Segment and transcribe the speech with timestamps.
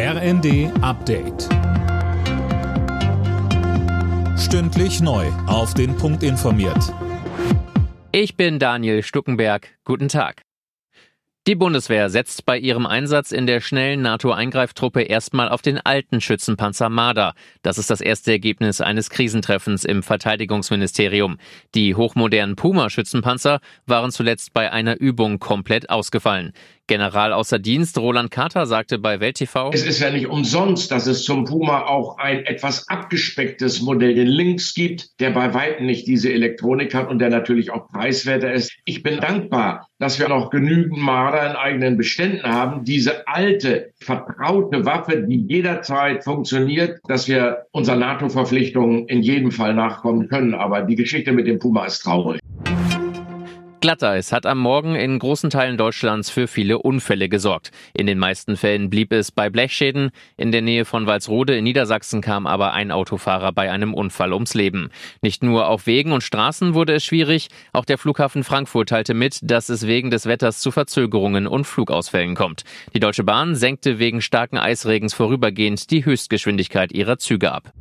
[0.00, 1.48] RND Update.
[4.38, 5.26] Stündlich neu.
[5.48, 6.94] Auf den Punkt informiert.
[8.12, 9.76] Ich bin Daniel Stuckenberg.
[9.82, 10.42] Guten Tag.
[11.48, 16.90] Die Bundeswehr setzt bei ihrem Einsatz in der schnellen NATO-Eingreiftruppe erstmal auf den alten Schützenpanzer
[16.90, 17.32] Marder.
[17.62, 21.38] Das ist das erste Ergebnis eines Krisentreffens im Verteidigungsministerium.
[21.74, 26.52] Die hochmodernen Puma-Schützenpanzer waren zuletzt bei einer Übung komplett ausgefallen.
[26.88, 31.06] General außer Dienst Roland Carter sagte bei Welt TV: Es ist ja nicht umsonst, dass
[31.06, 36.06] es zum Puma auch ein etwas abgespecktes Modell, den Links gibt, der bei weitem nicht
[36.06, 38.72] diese Elektronik hat und der natürlich auch preiswerter ist.
[38.84, 42.84] Ich bin dankbar, dass wir noch genügend Marder in eigenen Beständen haben.
[42.84, 50.28] Diese alte, vertraute Waffe, die jederzeit funktioniert, dass wir unserer NATO-Verpflichtungen in jedem Fall nachkommen
[50.28, 50.54] können.
[50.54, 52.40] Aber die Geschichte mit dem Puma ist traurig.
[53.80, 57.70] Glatteis hat am Morgen in großen Teilen Deutschlands für viele Unfälle gesorgt.
[57.94, 60.10] In den meisten Fällen blieb es bei Blechschäden.
[60.36, 64.54] In der Nähe von Walsrode in Niedersachsen kam aber ein Autofahrer bei einem Unfall ums
[64.54, 64.90] Leben.
[65.22, 69.38] Nicht nur auf Wegen und Straßen wurde es schwierig, auch der Flughafen Frankfurt teilte mit,
[69.42, 72.64] dass es wegen des Wetters zu Verzögerungen und Flugausfällen kommt.
[72.94, 77.72] Die Deutsche Bahn senkte wegen starken Eisregens vorübergehend die Höchstgeschwindigkeit ihrer Züge ab.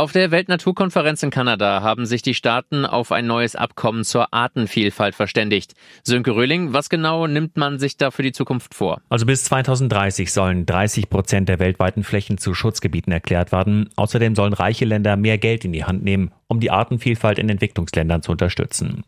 [0.00, 5.14] Auf der Weltnaturkonferenz in Kanada haben sich die Staaten auf ein neues Abkommen zur Artenvielfalt
[5.14, 5.74] verständigt.
[6.02, 9.02] Sönke Röhling, was genau nimmt man sich da für die Zukunft vor?
[9.10, 13.90] Also bis 2030 sollen 30 Prozent der weltweiten Flächen zu Schutzgebieten erklärt werden.
[13.96, 18.22] Außerdem sollen reiche Länder mehr Geld in die Hand nehmen, um die Artenvielfalt in Entwicklungsländern
[18.22, 19.04] zu unterstützen.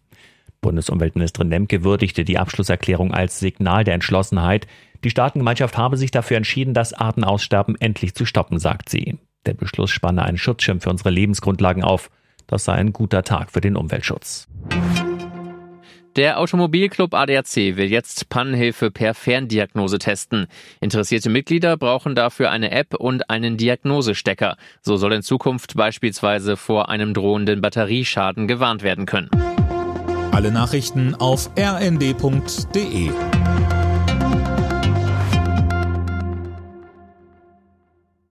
[0.60, 4.66] Bundesumweltministerin Lemke würdigte die Abschlusserklärung als Signal der Entschlossenheit.
[5.04, 9.16] Die Staatengemeinschaft habe sich dafür entschieden, das Artenaussterben endlich zu stoppen, sagt sie.
[9.46, 12.10] Der Beschluss spanne einen Schutzschirm für unsere Lebensgrundlagen auf.
[12.46, 14.48] Das sei ein guter Tag für den Umweltschutz.
[16.16, 20.46] Der Automobilclub ADAC will jetzt Pannenhilfe per Ferndiagnose testen.
[20.80, 24.58] Interessierte Mitglieder brauchen dafür eine App und einen Diagnosestecker.
[24.82, 29.30] So soll in Zukunft beispielsweise vor einem drohenden Batterieschaden gewarnt werden können.
[30.32, 33.10] Alle Nachrichten auf rnd.de